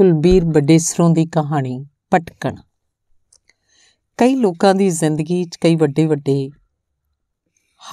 [0.00, 2.56] ਕੁਲਬੀਰ ਬਡੇਸਰੋਂ ਦੀ ਕਹਾਣੀ ਪਟਕਣ
[4.18, 6.50] ਕਈ ਲੋਕਾਂ ਦੀ ਜ਼ਿੰਦਗੀ 'ਚ ਕਈ ਵੱਡੇ ਵੱਡੇ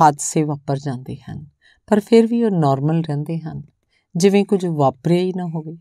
[0.02, 1.46] ਹਾਦਸੇ ਵਾਪਰ ਜਾਂਦੇ ਹਨ,
[1.88, 3.62] ਪਰ ਫਿਰ ਵੀ ਉਹ ਨਾਰਮਲ ਰਹਿੰਦੇ ਹਨ,
[4.16, 5.78] ਜਿਵੇਂ ਕੁਝ ਵਾਪਰਿਆ ਹੀ ਨਾ ਹੋਵੇ।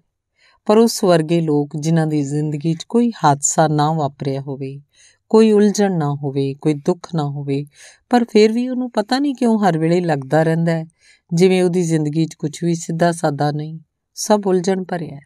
[0.64, 4.80] ਪਰ ਉਸ ਵਰਗੇ ਲੋਕ ਜਿਨ੍ਹਾਂ ਦੀ ਜ਼ਿੰਦਗੀ 'ਚ ਕੋਈ ਹਾਦਸਾ ਨਾ ਵਾਪਰਿਆ ਹੋਵੇ,
[5.28, 7.66] ਕੋਈ ਉਲਝਣ ਨਾ ਹੋਵੇ, ਕੋਈ ਦੁੱਖ ਨਾ ਹੋਵੇ,
[8.10, 10.86] ਪਰ ਫਿਰ ਵੀ ਉਹਨੂੰ ਪਤਾ ਨਹੀਂ ਕਿਉਂ ਹਰ ਵੇਲੇ ਲੱਗਦਾ ਰਹਿੰਦਾ ਹੈ,
[11.34, 13.78] ਜਿਵੇਂ ਉਹਦੀ ਜ਼ਿੰਦਗੀ 'ਚ ਕੁਝ ਵੀ ਸਿੱਧਾ ਸਾਦਾ ਨਹੀਂ,
[14.14, 15.25] ਸਭ ਉਲਝਣ ਭਰਿਆ ਹੈ।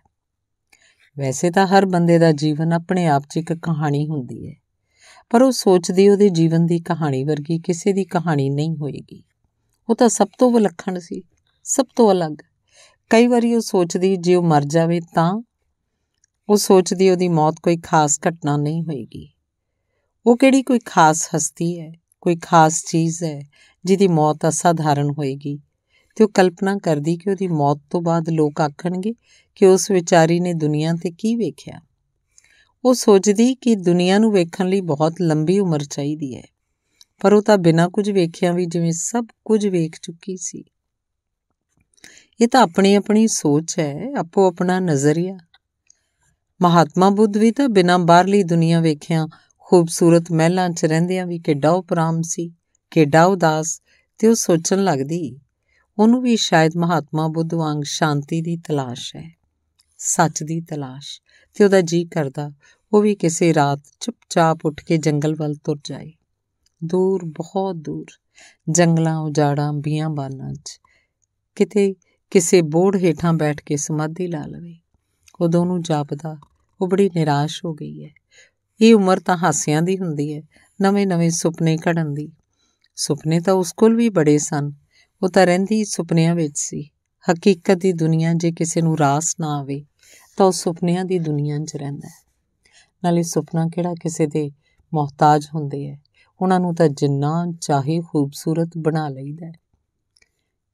[1.18, 4.54] ਵੈਸੇ ਤਾਂ ਹਰ ਬੰਦੇ ਦਾ ਜੀਵਨ ਆਪਣੇ ਆਪ 'ਚ ਇੱਕ ਕਹਾਣੀ ਹੁੰਦੀ ਹੈ,
[5.30, 9.22] ਪਰ ਉਹ ਸੋਚਦੀ ਉਹਦੇ ਜੀਵਨ ਦੀ ਕਹਾਣੀ ਵਰਗੀ ਕਿਸੇ ਦੀ ਕਹਾਣੀ ਨਹੀਂ ਹੋਏਗੀ।
[9.88, 11.22] ਉਹ ਤਾਂ ਸਭ ਤੋਂ ਵਿਲੱਖਣ ਸੀ,
[11.64, 12.36] ਸਭ ਤੋਂ ਅਲੱਗ।
[13.10, 15.42] ਕਈ ਵਾਰੀ ਉਹ ਸੋਚਦੀ ਜੇ ਉਹ ਮਰ ਜਾਵੇ ਤਾਂ
[16.48, 19.28] ਉਹ ਸੋਚਦੀ ਉਹਦੀ ਮੌਤ ਕੋਈ ਖਾਸ ਘਟਨਾ ਨਹੀਂ ਹੋਏਗੀ।
[20.26, 23.40] ਉਹ ਕਿਹੜੀ ਕੋਈ ਖਾਸ ਹਸਤੀ ਹੈ, ਕੋਈ ਖਾਸ ਚੀਜ਼ ਹੈ
[23.84, 25.60] ਜਿਹਦੀ ਮੌਤ ਅਸਾਧਾਰਨ ਹੋਏਗੀ?
[26.16, 29.12] ਤੇ ਉਹ ਕਲਪਨਾ ਕਰਦੀ ਕਿ ਉਹਦੀ ਮੌਤ ਤੋਂ ਬਾਅਦ ਲੋਕ ਆਖਣਗੇ
[29.54, 31.80] ਕਿ ਉਸ ਵਿਚਾਰੀ ਨੇ ਦੁਨੀਆ ਤੇ ਕੀ ਵੇਖਿਆ।
[32.84, 36.42] ਉਹ ਸੋਚਦੀ ਕਿ ਦੁਨੀਆ ਨੂੰ ਵੇਖਣ ਲਈ ਬਹੁਤ ਲੰਬੀ ਉਮਰ ਚਾਹੀਦੀ ਹੈ,
[37.20, 40.64] ਪਰ ਉਹ ਤਾਂ ਬਿਨਾਂ ਕੁਝ ਵੇਖਿਆ ਵੀ ਜਿਵੇਂ ਸਭ ਕੁਝ ਵੇਖ ਚੁੱਕੀ ਸੀ।
[42.40, 45.38] ਇਹ ਤਾਂ ਆਪਣੀ ਆਪਣੀ ਸੋਚ ਹੈ, ਆਪੋ ਆਪਣਾ ਨਜ਼ਰੀਆ।
[46.62, 49.26] ਮਹਾਤਮਾ ਬੁੱਧ ਵੀ ਤਾਂ ਬਿਨਾਂ ਬਾਹਰਲੀ ਦੁਨੀਆ ਵੇਖਿਆ
[49.58, 52.52] ਖੂਬਸੂਰਤ ਮਹਿਲਾਂ 'ਚ ਰਹਿੰਦਿਆਂ ਵੀ ਕਿੱਡਾ ਉਪਰਾਮ ਸੀ,
[52.90, 53.80] ਕਿੱਡਾ ਉਦਾਸ
[54.18, 55.38] ਤੇ ਉਹ ਸੋਚਣ ਲੱਗਦੀ
[56.00, 59.36] ਉਹਨੂੰ ਵੀ ਸ਼ਾਇਦ ਮਹਾਤਮਾ ਬੁੱਧ ਵਾਂਗ ਸ਼ਾਂਤੀ ਦੀ ਤਲਾਸ਼ ਹੈ,
[59.98, 61.20] ਸੱਚ ਦੀ ਤਲਾਸ਼,
[61.54, 62.52] ਤੇ ਉਹਦਾ ਜੀ ਕਰਦਾ
[62.92, 66.12] ਉਹ ਵੀ ਕਿਸੇ ਰਾਤ ਚੁੱਪਚਾਪ ਉੱਠ ਕੇ ਜੰਗਲ ਵੱਲ ਤੁਰ ਜਾਏ।
[66.84, 68.06] ਦੂਰ, ਬਹੁਤ ਦੂਰ,
[68.70, 70.80] ਜੰਗਲਾਂ, ਉਜਾੜਾਂ, ਬੀਆਂ ਬਾਨਾਂ 'ਚ,
[71.54, 71.94] ਕਿਤੇ
[72.30, 74.76] ਕਿਸੇ ਬੋੜ ਹੇਠਾਂ ਬੈਠ ਕੇ ਸਮਾਧੀ ਲਾ ਲਵੇ।
[75.40, 76.36] ਉਦੋਂ ਨੂੰ ਜਾਪਦਾ,
[76.80, 78.10] ਉਹ ਬੜੀ ਨਿਰਾਸ਼ ਹੋ ਗਈ ਹੈ।
[78.80, 80.42] ਇਹ ਉਮਰ ਤਾਂ ਹਾਸਿਆਂ ਦੀ ਹੁੰਦੀ ਹੈ,
[80.82, 82.32] ਨਵੇਂ-ਨਵੇਂ ਸੁਪਨੇ ਘੜਨ ਦੀ।
[82.96, 84.72] ਸੁਪਨੇ ਤਾਂ ਉਸ ਕੋਲ ਵੀ ਬੜੇ ਸਨ
[85.22, 86.90] ਉਹ ਤਾਂ ਰਹਿੰਦੀ ਸੁਪਨਿਆਂ ਵਿੱਚ ਸੀ।
[87.32, 89.84] ਹਕੀਕਤ ਦੀ ਦੁਨੀਆ ਜੇ ਕਿਸੇ ਨੂੰ ਰਾਸ ਨਾ ਆਵੇ,
[90.36, 92.30] ਤਾਂ ਉਹ ਸੁਪਨਿਆਂ ਦੀ ਦੁਨੀਆ 'ਚ ਰਹਿੰਦਾ ਹੈ।
[93.04, 94.50] ਨਾਲੇ ਸੁਪਨਾ ਕਿਹੜਾ ਕਿਸੇ ਦੇ
[94.94, 95.96] ਮੁਹਤਾਜ ਹੁੰਦੇ ਐ
[96.40, 99.52] ਉਹਨਾਂ ਨੂੰ ਤਾਂ ਜਿੰਨਾ ਚਾਹੇ ਖੂਬਸੂਰਤ ਬਣਾ ਲਈਦਾ ਹੈ।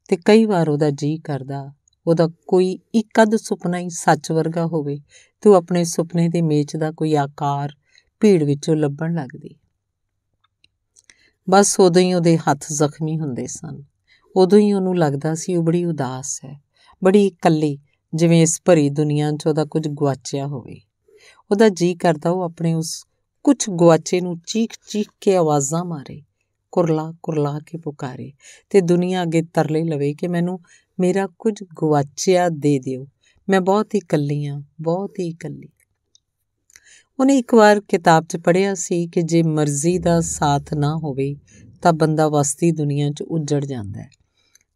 [0.09, 1.73] ਤੇ ਕਈ ਵਾਰ ਉਹਦਾ ਜੀ ਕਰਦਾ,
[2.07, 5.01] ਉਹਦਾ ਕੋਈ ਇੱਕ ਅੱਧ ਸੁਪਨਾ ਹੀ ਸੱਚ ਵਰਗਾ ਹੋਵੇ,
[5.41, 7.77] ਤੇ ਉਹ ਆਪਣੇ ਸੁਪਨੇ ਦੇ ਮੇਚ ਦਾ ਕੋਈ ਆਕਾਰ
[8.21, 9.57] ਭੀੜ ਵਿੱਚੋਂ ਲੱਭਣ ਲੱਗਦੀ।
[11.51, 13.83] ਬਸ ਉਦੋਂ ਹੀ ਉਹਦੇ ਹੱਥ ਜ਼ਖਮੀ ਹੁੰਦੇ ਸਨ।
[14.37, 16.61] ਉਦੋਂ ਹੀ ਉਹਨੂੰ ਲੱਗਦਾ ਸੀ ਉਹ ਬੜੀ ਉਦਾਸ ਹੈ,
[17.05, 17.79] ਬੜੀ ਇਕੱਲੀ,
[18.15, 20.81] ਜਿਵੇਂ ਇਸ ਭਰੀ ਦੁਨੀਆ 'ਚ ਉਹਦਾ ਕੁਝ ਗਵਾਚਿਆ ਹੋਵੇ।
[21.51, 23.05] ਉਹਦਾ ਜੀ ਕਰਦਾ ਉਹ ਆਪਣੇ ਉਸ
[23.45, 26.23] ਕੁਝ ਗਵਾਚੇ ਨੂੰ ਚੀਖ-ਚੀਖ ਕੇ ਆਵਾਜ਼ਾਂ ਮਾਰੇ,
[26.73, 28.33] ਕੁਰਲਾ ਕੁਰਲਾ ਕੇ ਪੁਕਾਰੇ
[28.71, 30.61] ਤੇ ਦੁਨੀਆ ਅੱਗੇ ਤਰਲੇ ਲਵੇ ਕਿ ਮੈਨੂੰ
[31.01, 33.07] ਮੇਰਾ ਕੁਝ ਗਵਾਚਿਆ ਦੇ ਦਿਓ।
[33.49, 35.69] ਮੈਂ ਬਹੁਤ ਹੀ ਇਕੱਲੀ ਆ ਬਹੁਤ ਹੀ ਇਕੱਲੀ।
[37.21, 41.37] ਉਹਨੇ ਇੱਕ ਵਾਰ ਕਿਤਾਬ 'ਚ ਪੜ੍ਹਿਆ ਸੀ ਕਿ ਜੇ ਮਰਜ਼ੀ ਦਾ ਸਾਥ ਨਾ ਹੋਵੇ
[41.83, 44.11] ਤਾਂ ਬੰਦਾ ਵਸਤੀ ਦੁਨੀਆ 'ਚ ਉੱਜੜ ਜਾਂਦਾ ਹੈ।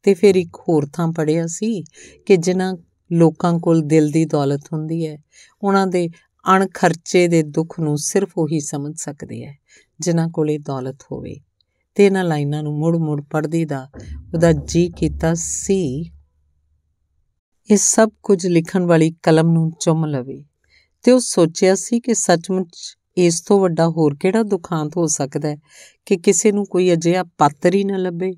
[0.02, 1.84] ਤੇ ਫਿਰ ਇੱਕ ਹੋਰ ਥਾਂ ਪੜਿਆ ਸੀ
[2.26, 2.76] ਕਿ ਜਿਨ੍ਹਾਂ
[3.12, 5.22] ਲੋਕਾਂ ਕੋਲ ਦਿਲ ਦੀ ਦੌਲਤ ਹੁੰਦੀ ਹੈ,
[5.62, 6.08] ਉਹਨਾਂ ਦੇ
[6.56, 9.58] ਅਣ ਖਰਚੇ ਦੇ ਦੁੱਖ ਨੂੰ ਸਿਰਫ ਉਹੀ ਸਮਝ ਸਕਦੇ ਹੈ,
[10.00, 11.36] ਜਿਨ੍ਹਾਂ ਕੋਲੇ ਦੌਲਤ ਹੋਵੇ।
[11.94, 13.90] ਤੇ ਇਹਨਾਂ ਲਾਈਨਾਂ ਨੂੰ ਮੁੜ-ਮੁੜ ਪੜ੍ਹਦੀ ਦਾ
[14.34, 16.10] ਉਹਦਾ ਜੀ ਕੀਤਾ ਸੀ।
[17.70, 20.44] ਇਹ ਸਭ ਕੁਝ ਲਿਖਣ ਵਾਲੀ ਕਲਮ ਨੂੰ ਚੁੰਮ ਲਵੇ।
[21.02, 25.56] ਤੇ ਉਹ ਸੋਚਿਆ ਸੀ ਕਿ ਸੱਚਮੁੱਚ ਇਸ ਤੋਂ ਵੱਡਾ ਹੋਰ ਕਿਹੜਾ ਦੁਖਾਂਤ ਹੋ ਸਕਦਾ ਹੈ
[26.06, 28.32] ਕਿ ਕਿਸੇ ਨੂੰ ਕੋਈ ਅਜਿਹਾ ਪਾਤਰ ਹੀ ਨਾ ਲੱਭੇ?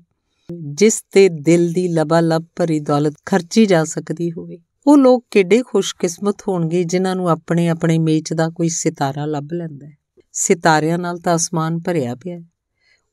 [0.61, 6.37] ਜਿਸ ਤੇ ਦਿਲ ਦੀ ਲਬਾਲਬ ਭਰੀ ਦੌਲਤ ਖਰਚੀ ਜਾ ਸਕਦੀ ਹੋਵੇ। ਉਹ ਲੋਕ ਕਿੱਡੇ ਖੁਸ਼ਕਿਸਮਤ
[6.47, 9.97] ਹੋਣਗੇ ਜਿਨ੍ਹਾਂ ਨੂੰ ਆਪਣੇ ਆਪਣੇ ਮੇਚ ਦਾ ਕੋਈ ਸਿਤਾਰਾ ਲੱਭ ਲੈਂਦਾ ਹੈ।
[10.31, 12.43] ਸਿਤਾਰਿਆਂ ਨਾਲ ਤਾਂ ਅਸਮਾਨ ਭਰਿਆ ਪਿਆ ਹੈ।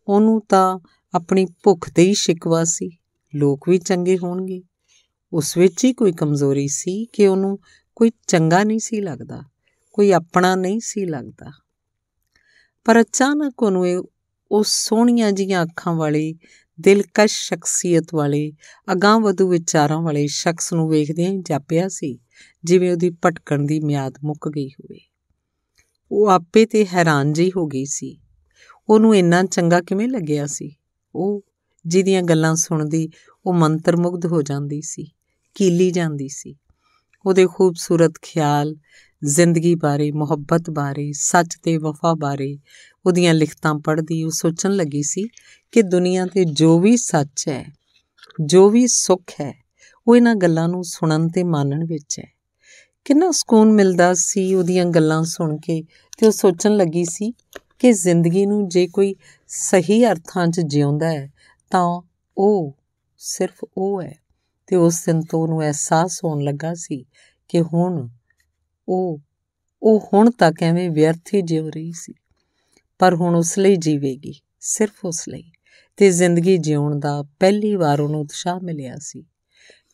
[0.09, 0.79] ਉਹਨੂੰ ਤਾਂ
[1.15, 2.91] ਆਪਣੀ ਭੁੱਖ ਤੇ ਹੀ ਸ਼ਿਕਵਾ ਸੀ।
[3.35, 4.63] ਲੋਕ ਵੀ ਚੰਗੇ ਹੋਣਗੇ।
[5.33, 7.59] ਉਸ ਵਿੱਚ ਹੀ ਕੋਈ ਕਮਜ਼ੋਰੀ ਸੀ ਕਿ ਉਹਨੂੰ
[7.97, 9.43] ਕੋਈ ਚੰਗਾ ਨਹੀਂ ਸੀ ਲੱਗਦਾ,
[9.93, 11.53] ਕੋਈ ਆਪਣਾ ਨਹੀਂ ਸੀ ਲੱਗਦਾ।
[12.85, 14.05] ਪਰ ਅਚਾਨਕ ਉਹਨੂੰ
[14.53, 16.35] ਉਹ ਸੋਹਣੀਆਂ ਜੀਆਂ ਅੱਖਾਂ ਵਾਲੇ
[16.81, 18.53] ਦਿਲਕਸ਼ ਸ਼ਖਸੀਅਤ ਵਾਲੇ,
[18.93, 22.19] ਅਗਾਹ ਵਧੂ ਵਿਚਾਰਾਂ ਵਾਲੇ ਸ਼ਖਸ ਨੂੰ ਵੇਖਦਿਆਂ ਹੀ ਜਾਪਿਆ ਸੀ,
[22.65, 24.99] ਜਿਵੇਂ ਉਹਦੀ ਭਟਕਣ ਦੀ ਮਿਆਦ ਮੁੱਕ ਗਈ ਹੋਵੇ।
[26.13, 28.21] ਉਹ ਆਪੇ ਤੇ ਹੈਰਾਨ ਜੀ ਹੋ ਗਈ ਸੀ।
[28.89, 30.77] ਉਹਨੂੰ ਇੰਨਾ ਚੰਗਾ ਕਿਵੇਂ ਲੱਗਿਆ ਸੀ?
[31.15, 31.45] ਉਹ
[31.87, 33.11] ਜਿਹਦੀਆਂ ਗੱਲਾਂ ਸੁਣਦੀ,
[33.47, 35.13] ਉਹ ਮੰਤਰਮੁਗਧ ਹੋ ਜਾਂਦੀ ਸੀ,
[35.55, 36.57] ਕੀਲੀ ਜਾਂਦੀ ਸੀ।
[37.27, 38.77] ਉਹਦੇ ਖੂਬਸੂਰਤ ਖਿਆਲ
[39.25, 42.59] ਜ਼ਿੰਦਗੀ ਬਾਰੇ, ਮੁਹੱਬਤ ਬਾਰੇ, ਸੱਚ ਤੇ ਵਫਾ ਬਾਰੇ
[43.07, 45.29] ਉਹਦੀਆਂ ਲਿਖਤਾਂ ਪੜ੍ਹਦੀ ਉਹ ਸੋਚਣ ਲੱਗੀ ਸੀ
[45.73, 47.73] ਕਿ ਦੁਨੀਆ ਤੇ ਜੋ ਵੀ ਸੱਚ ਹੈ,
[48.41, 49.65] ਜੋ ਵੀ ਸੁੱਖ ਹੈ,
[50.09, 52.33] ਉਹ ਇਹਨਾਂ ਗੱਲਾਂ ਨੂੰ ਸੁਣਨ ਤੇ ਮੰਨਣ ਵਿੱਚ ਹੈ।
[53.05, 55.85] ਕਿੰਨਾ ਸਕੂਨ ਮਿਲਦਾ ਸੀ ਉਹਦੀਆਂ ਗੱਲਾਂ ਸੁਣ ਕੇ
[56.19, 57.33] ਤੇ ਉਹ ਸੋਚਣ ਲੱਗੀ ਸੀ
[57.79, 59.15] ਕਿ ਜ਼ਿੰਦਗੀ ਨੂੰ ਜੇ ਕੋਈ
[59.49, 61.33] ਸਹੀ ਅਰਥਾਂ 'ਚ ਜਿਉਂਦਾ ਹੈ,
[61.71, 62.03] ਤਾਂ
[62.39, 62.77] ਉਹ
[63.19, 64.19] ਸਿਰਫ ਉਹ ਹੈ।
[64.67, 67.05] ਤੇ ਉਸ ਦਿਨ ਤੋਂ ਉਹਨੂੰ ਅਹਿਸਾਸ ਹੋਣ ਲੱਗਾ ਸੀ
[67.49, 68.09] ਕਿ ਹੁਣ
[68.93, 69.21] ਉਹ
[69.83, 72.15] ਉਹ ਹੁਣ ਤੱਕ ਐਵੇਂ ਵਿਅਰਥ ਹੀ ਜਿਉ ਰਹੀ ਸੀ।
[72.99, 75.51] ਪਰ ਹੁਣ ਉਸ ਲਈ ਜੀਵੇਗੀ, ਸਿਰਫ ਉਸ ਲਈ।
[75.97, 79.25] ਤੇ ਜ਼ਿੰਦਗੀ ਜਿਉਣ ਦਾ ਪਹਿਲੀ ਵਾਰ ਉਹਨੂੰ ਉਤਸ਼ਾਹ ਮਿਲਿਆ ਸੀ।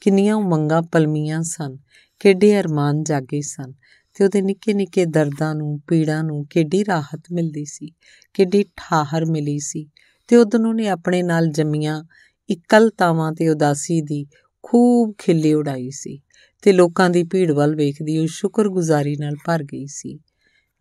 [0.01, 1.77] ਕਿੰਨੀਆਂ ਉਮੰਗਾਂ ਪਲਮੀਆਂ ਸਨ,
[2.21, 3.73] ਕਿੱਡੇ ਅਰਮਾਨ ਜਾਗੇ ਸਨ,
[4.15, 7.93] ਤੇ ਉਹਦੇ ਨਿੱਕੇ ਨਿੱਕੇ ਦਰਦਾਂ ਨੂੰ, ਪੀੜਾਂ ਨੂੰ ਕਿੱਡੀ ਰਾਹਤ ਮਿਲਦੀ ਸੀ,
[8.35, 9.91] ਕਿੱਡੀ ਠਾਹਰ ਮਿਲੀ ਸੀ।
[10.29, 12.05] ਤੇ ਉਦੋਂ ਉਹਨੇ ਆਪਣੇ ਨਾਲ ਜੰਮੀਆਂ
[12.51, 14.27] ਇਕਲਤਾਵਾਂ ਤੇ ਉਦਾਸੀ ਦੀ
[14.63, 16.21] ਖੂਬ ਖਿੱਲੀ ਉਡਾਈ ਸੀ।
[16.63, 20.21] ਤੇ ਲੋਕਾਂ ਦੀ ਭੀੜ ਵੱਲ ਵੇਖਦੀ ਉਹ ਸ਼ੁਕਰਗੁਜ਼ਾਰੀ ਨਾਲ ਭਰ ਗਈ ਸੀ,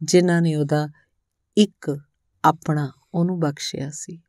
[0.04, 0.90] ਜਿਨ੍ਹਾਂ ਨੇ ਉਹਦਾ
[1.58, 2.00] ਇੱਕ
[2.44, 4.22] ਆਪਣਾ ਉਹਨੂੰ ਬਖਸ਼ਿਆ ਸੀ।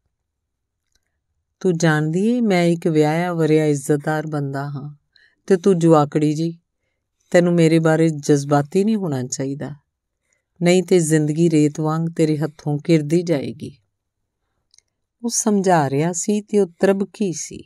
[1.61, 4.97] ਤੂੰ ਜਾਣਦੀ ਏ, ਮੈਂ ਇੱਕ ਵਿਆਹਿਆ ਵਰਿਆ ਇੱਜ਼ਤਦਾਰ ਬੰਦਾ ਹਾਂ
[5.47, 6.59] ਤੇ ਤੂੰ ਜਵਾਕੜੀ ਜੀ,
[7.31, 9.75] ਤੈਨੂੰ ਮੇਰੇ ਬਾਰੇ ਜਜ਼ਬਾਤੀ ਨਹੀਂ ਹੋਣਾ ਚਾਹੀਦਾ।
[10.63, 13.79] ਨਹੀਂ ਤੇ ਜ਼ਿੰਦਗੀ ਰੇਤ ਵਾਂਗ ਤੇਰੇ ਹੱਥੋਂ ਕਿਰਦੀ ਜਾਏਗੀ।
[15.23, 17.65] ਉਹ ਸਮਝਾ ਰਿਹਾ ਸੀ ਤੇ ਉਹ ਤਰਬਕੀ ਸੀ।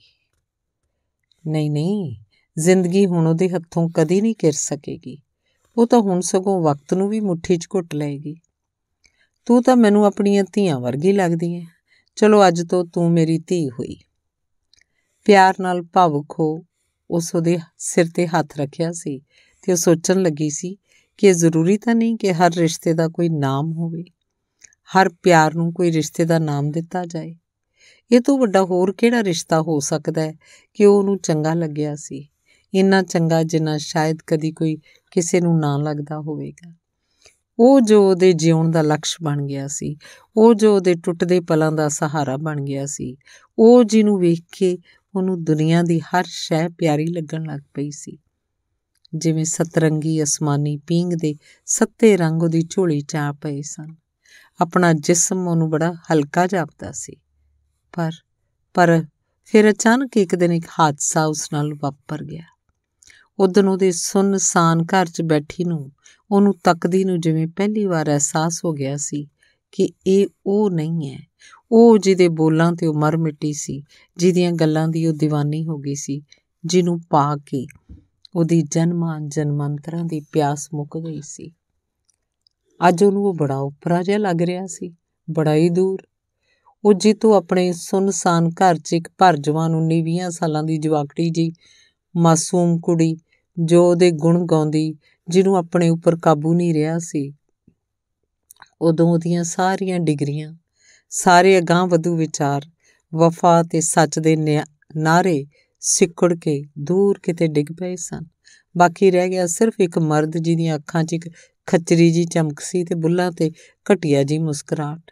[1.47, 2.20] ਨਹੀਂ ਨਹੀਂ
[2.59, 5.19] ਜ਼ਿੰਦਗੀ ਹੁਣ ਉਹਦੇ ਹੱਥੋਂ ਕਦੀ ਨਹੀਂ ਕਿਰ ਸਕੇਗੀ।
[5.77, 8.37] ਉਹ ਤਾਂ ਹੁਣ ਸਗੋਂ ਵਕਤ ਨੂੰ ਵੀ ਮੁੱਠੀ 'ਚ ਘੁੱਟ ਲਏਗੀ।
[9.47, 11.67] ਤੂੰ ਤਾਂ ਮੈਨੂੰ ਆਪਣੀਆਂ ਧੀਆਂ ਵਰਗੀ ਲੱਗਦੀ ਹੈ
[12.17, 13.97] ਚਲੋ ਅੱਜ ਤੋਂ ਤੂੰ ਮੇਰੀ ਧੀ ਹੋਈ।
[15.25, 16.65] ਪਿਆਰ ਨਾਲ ਭਾਵੁਕ ਹੋ,
[17.11, 19.21] ਉਸ ਉਹਦੇ ਸਿਰ ਤੇ ਹੱਥ ਰੱਖਿਆ ਸੀ
[19.63, 20.77] ਤੇ ਉਹ ਸੋਚਣ ਲੱਗੀ ਸੀ
[21.19, 24.05] ਕਿ ਇਹ ਜ਼ਰੂਰੀ ਤਾਂ ਨਹੀਂ ਕਿ ਹਰ ਰਿਸ਼ਤੇ ਦਾ ਕੋਈ ਨਾਮ ਹੋਵੇ।
[24.97, 27.37] ਹਰ ਪਿਆਰ ਨੂੰ ਕੋਈ ਰਿਸ਼ਤੇ ਦਾ ਨਾਮ ਦਿੱਤਾ ਜਾਏ।
[28.13, 30.35] ਇਹ ਤੋਂ ਵੱਡਾ ਹੋਰ ਕਿਹੜਾ ਰਿਸ਼ਤਾ ਹੋ ਸਕਦਾ ਹੈ
[30.75, 32.29] ਕਿ ਉਹ ਉਹਨੂੰ ਚੰਗਾ ਲੱਗਿਆ ਸੀ?
[32.75, 34.77] ਇੰਨਾ ਚੰਗਾ ਜਿੰਨਾ ਸ਼ਾਇਦ ਕਦੀ ਕੋਈ
[35.11, 36.75] ਕਿਸੇ ਨੂੰ ਨਾ ਲੱਗਦਾ ਹੋਵੇਗਾ।
[37.59, 39.97] ਉਹ ਜੋ ਉਹਦੇ ਜਿਉਣ ਦਾ ਲਕਸ਼ ਬਣ ਗਿਆ ਸੀ,
[40.37, 43.17] ਉਹ ਜੋ ਉਹਦੇ ਟੁੱਟਦੇ ਪਲਾਂ ਦਾ ਸਹਾਰਾ ਬਣ ਗਿਆ ਸੀ,
[43.59, 44.79] ਉਹ ਜਿਹਨੂੰ ਵੇਖ ਕੇ
[45.15, 48.19] ਉਹਨੂੰ ਦੁਨੀਆ ਦੀ ਹਰ ਸ਼ੈ ਪਿਆਰੀ ਲੱਗਣ ਲੱਗ ਪਈ ਸੀ।
[49.15, 51.35] ਜਿਵੇਂ ਸਤਰੰਗੀ ਅਸਮਾਨੀ ਪੀਂਗ ਦੇ
[51.67, 53.97] ਸੱਤੇ ਰੰਗ ਉਹਦੀ ਝੋਲੀ 'ਚ ਆ ਪਏ ਸਨ।
[54.61, 57.17] ਆਪਣਾ ਜਿਸਮ ਉਹਨੂੰ ਬੜਾ ਹਲਕਾ ਜਾਪਦਾ ਸੀ।
[57.93, 58.11] ਪਰ
[58.75, 59.05] ਪਰ
[59.45, 62.43] ਫਿਰ ਅਚਾਨਕ ਇੱਕ ਦਿਨ ਇੱਕ ਹਾਦਸਾ ਉਸ ਨਾਲ ਵਾਪਰ ਗਿਆ।
[63.41, 65.93] ਉਦੋਂ ਉਹਦੇ ਸੁੰਨਸਾਨ ਘਰ 'ਚ ਬੈਠੀ ਨੂੰ,
[66.31, 69.29] ਉਹਨੂੰ ਤੱਕਦੀ ਨੂੰ ਜਿਵੇਂ ਪਹਿਲੀ ਵਾਰ ਅਹਿਸਾਸ ਹੋ ਗਿਆ ਸੀ
[69.73, 71.21] ਕਿ ਇਹ ਉਹ ਨਹੀਂ ਹੈ।
[71.73, 73.83] ਉਹ ਜਿਹਦੇ ਬੋਲਾਂ ਤੇ ਉਹ ਮਰ ਮਿੱਟੀ ਸੀ,
[74.17, 76.23] ਜਿਹਦੀਆਂ ਗੱਲਾਂ ਦੀ ਉਹ دیਵਾਨੀ ਹੋ ਗਈ ਸੀ,
[76.65, 77.67] ਜਿਹਨੂੰ ਪਾ ਕੇ
[78.35, 81.53] ਉਹਦੀ ਜਨਮਾਂ ਜਨਮਾਂਤਰਾਂ ਦੀ ਪਿਆਸ ਮੁੱਕ ਗਈ ਸੀ।
[82.89, 84.95] ਅੱਜ ਉਹਨੂੰ ਉਹ ਬੜਾ ਉਪਰਾ ਜਿਹਾ ਲੱਗ ਰਿਹਾ ਸੀ,
[85.31, 86.03] ਬੜਾ ਹੀ ਦੂਰ।
[86.85, 91.53] ਉਹ ਜਿੱਤੋਂ ਆਪਣੇ ਸੁਨਸਾਨ ਘਰ 'ਚ ਇੱਕ ਭਰ ਜਵਾਨ 19-20 ਸਾਲਾਂ ਦੀ ਜਵਾਕੜੀ ਜੀ
[92.17, 93.17] ਮਾਸੂਮ ਕੁੜੀ
[93.59, 94.95] ਜੋ ਉਹਦੇ ਗੁਣ ਗਾਉਂਦੀ,
[95.29, 97.33] ਜਿਹਨੂੰ ਆਪਣੇ ਉੱਪਰ ਕਾਬੂ ਨਹੀਂ ਰਿਹਾ ਸੀ।
[98.83, 100.55] ਉਦੋਂ ਉਹਦੀਆਂ ਸਾਰੀਆਂ ਡਿਗਰੀਆਂ,
[101.11, 102.67] ਸਾਰੇ ਅਗਾਹ ਵਧੂ ਵਿਚਾਰ,
[103.15, 104.37] ਵਫਾ ਤੇ ਸੱਚ ਦੇ
[104.97, 105.47] ਨਾਰੇ
[105.81, 108.25] ਸਿੱਕੜ ਕੇ ਦੂਰ ਕਿਤੇ ਡਿੱਗ ਪਏ ਸਨ।
[108.77, 111.29] ਬਾਕੀ ਰਹਿ ਗਿਆ ਸਿਰਫ ਇੱਕ ਮਰਦ ਜਿਹਦੀਆਂ ਅੱਖਾਂ 'ਚ ਇੱਕ
[111.67, 113.51] ਖੱਚਰੀ ਜੀ ਚਮਕ ਸੀ ਤੇ ਬੁੱਲਾਂ ਤੇ
[113.93, 115.11] ਘਟਿਆ ਜੀ ਮੁਸਕਰਾਟ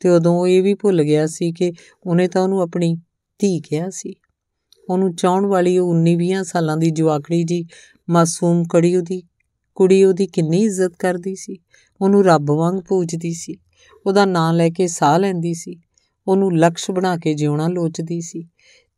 [0.00, 1.72] ਤੇ ਉਦੋਂ ਉਹ ਇਹ ਵੀ ਭੁੱਲ ਗਿਆ ਸੀ ਕਿ
[2.06, 2.94] ਉਹਨੇ ਤਾਂ ਉਹਨੂੰ ਆਪਣੀ
[3.38, 4.14] ਧੀ ਕਿਹਾ ਸੀ।
[4.90, 7.64] ਉਹਨੂੰ ਚਾਹਣ ਵਾਲੀ ਉਹ 19-20 ਸਾਲਾਂ ਦੀ ਜਵਾਕੜੀ ਜੀ,
[8.10, 9.22] ਮਾਸੂਮ ਕੜੀ ਉਹਦੀ,
[9.74, 11.58] ਕੁੜੀ ਉਹਦੀ ਕਿੰਨੀ ਇੱਜ਼ਤ ਕਰਦੀ ਸੀ,
[12.00, 13.56] ਉਹਨੂੰ ਰੱਬ ਵਾਂਗ ਪੂਜਦੀ ਸੀ,
[14.06, 15.80] ਉਹਦਾ ਨਾਂ ਲੈ ਕੇ ਸਾਹ ਲੈਂਦੀ ਸੀ,
[16.26, 18.48] ਉਹਨੂੰ ਲਕਸ਼ ਬਣਾ ਕੇ ਜਿਉਣਾ ਲੋਚਦੀ ਸੀ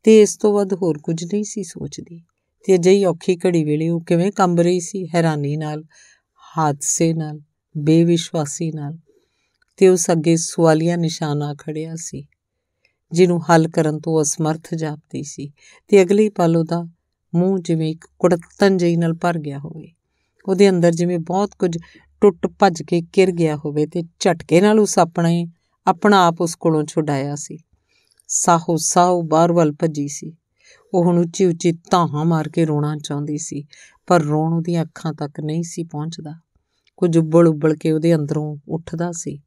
[0.03, 2.23] ਤੇ ਇਸ ਤੋਂ ਵੱਧ ਹੋਰ ਕੁਝ ਨਹੀਂ ਸੀ ਸੋਚਦੀ
[2.65, 5.83] ਤੇ ਅਜਿਹੀ ਔਖੀ ਘੜੀ ਵੇਲੇ ਉਹ ਕਿਵੇਂ ਕੰਬ ਰਹੀ ਸੀ ਹੈਰਾਨੀ ਨਾਲ,
[6.57, 7.39] ਹਾਦਸੇ ਨਾਲ,
[7.77, 8.97] ਬੇਵਿਸ਼ਵਾਸੀ ਨਾਲ
[9.77, 12.25] ਤੇ ਉਸ ਅੱਗੇ ਸਵਾਲੀਆ ਨਿਸ਼ਾਨ ਆ ਖੜਿਆ ਸੀ।
[13.15, 15.51] ਜਿਹਨੂੰ ਹੱਲ ਕਰਨ ਤੋਂ ਅਸਮਰਥ ਜਾਪਦੀ ਸੀ
[15.87, 16.83] ਤੇ ਅਗਲੀ ਪਲ ਉਹਦਾ
[17.35, 19.91] ਮੂੰਹ ਜਿਵੇਂ ਇੱਕ ਕੁੜਤਨ ਜਿਹੀ ਨਾਲ ਭਰ ਗਿਆ ਹੋਵੇ।
[20.47, 21.77] ਉਹਦੇ ਅੰਦਰ ਜਿਵੇਂ ਬਹੁਤ ਕੁਝ
[22.21, 25.47] ਟੁੱਟ ਭੱਜ ਕੇ ਕਿਰ ਗਿਆ ਹੋਵੇ ਤੇ ਝਟਕੇ ਨਾਲ ਉਸ ਆਪਣੇ,
[25.87, 27.57] ਆਪਣਾ ਆਪ ਉਸ ਕੋਲੋਂ ਛੁਡਾਇਆ ਸੀ।
[28.27, 30.35] ਸਾਹੋ ਸਾਹੋ ਬਾਹਰ ਵੱਲ ਭੱਜੀ ਸੀ।
[30.93, 33.65] ਉਹ ਹੁਣ ਉੱਚੀ ਉੱਚੀ ਤਾਹਾਂ ਮਾਰ ਕੇ ਰੋਣਾ ਚਾਹੁੰਦੀ ਸੀ,
[34.07, 36.33] ਪਰ ਰੋਣ ਉਹਦੀਆਂ ਅੱਖਾਂ ਤੱਕ ਨਹੀਂ ਸੀ ਪਹੁੰਚਦਾ।
[36.97, 39.39] ਕੁਝ ਉੱਬਲ ਉੱਬਲ ਕੇ ਉਹਦੇ ਅੰਦਰੋਂ ਉੱਠਦਾ ਸੀ,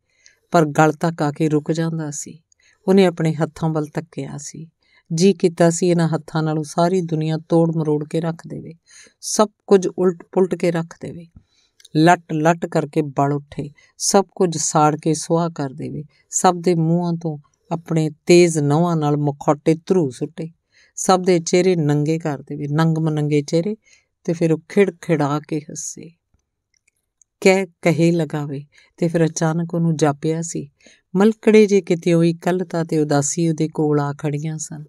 [0.51, 2.41] ਪਰ ਗਲ ਤੱਕ ਆ ਕੇ ਰੁਕ ਜਾਂਦਾ ਸੀ।
[2.89, 4.69] ਉਹਨੇ ਆਪਣੇ ਹੱਥਾਂ ਵੱਲ ਤੱਕਿਆ ਸੀ।
[5.15, 8.75] ਜੀ ਕੀਤਾ ਸੀ ਇਹਨਾਂ ਹੱਥਾਂ ਨਾਲੋਂ ਸਾਰੀ ਦੁਨੀਆ ਤੋੜ ਮਰੋੜ ਕੇ ਰੱਖ ਦੇਵੇ।
[9.21, 11.27] ਸਭ ਕੁਝ ਉਲਟ ਪੁਲਟ ਕੇ ਰੱਖ ਦੇਵੇ।
[11.97, 17.13] ਲੱਟ ਲੱਟ ਕਰਕੇ ਬਲ ਉੱਠੇ। ਸਭ ਕੁਝ ਸਾੜ ਕੇ ਸੁਆਹ ਕਰ ਦੇਵੇ। ਸਭ ਦੇ ਮੂੰਹਾਂ
[17.13, 17.39] ਤੋਂ
[17.73, 20.51] ਆਪਣੇ ਤੇਜ਼ ਨਵਾਂ ਨਾਲ ਮੁਖੌਟੇ ਧਰੂ ਸੁੱਟੇ।
[20.97, 23.77] ਸਭ ਦੇ ਚਿਹਰੇ ਨੰਗੇ ਕਰ ਦੇਵੇ। ਨੰਗ ਮਨੰਗੇ ਚਿਹਰੇ
[24.25, 26.11] ਤੇ ਫਿਰ ਉਹ ਖਿੜ ਖਿੜਾ ਕੇ ਹੱਸੇ।
[27.41, 28.65] ਕਹਿ ਕਹੇ ਲਗਾਵੇ,
[28.97, 30.71] ਤੇ ਫਿਰ ਅਚਾਨਕ ਉਹਨੂੰ ਜਾਪਿਆ ਸੀ,
[31.17, 34.85] ਮਲਕੜੇ ਜੇ ਕਿਤੇ ਹੋਈ ਕੱਲਤਾ ਤੇ ਉਦਾਸੀ ਉਹਦੇ ਕੋਲ ਆ ਖੜੀਆਂ ਸਨ।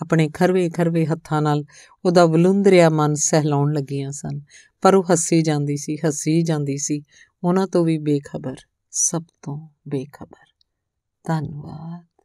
[0.00, 1.64] ਆਪਣੇ ਖਰਵੇ ਖਰਵੇ ਹੱਥਾਂ ਨਾਲ
[2.04, 4.40] ਉਹਦਾ ਵਲੁੰਦਰਿਆ ਮਨ ਸਹਿਲਾਉਣ ਲੱਗੀਆਂ ਸਨ,
[4.82, 7.02] ਪਰ ਉਹ ਹੱਸੀ ਜਾਂਦੀ ਸੀ, ਹੱਸੀ ਜਾਂਦੀ ਸੀ,
[7.44, 8.56] ਉਹਨਾਂ ਤੋਂ ਵੀ ਬੇਖਬਰ,
[8.90, 10.46] ਸਭ ਤੋਂ ਬੇਖਬਰ।
[11.24, 12.15] ਧੰਨਵਾਦ।